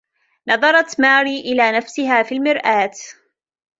[0.47, 2.91] نظرت ماري إلى نفسها في المرآة.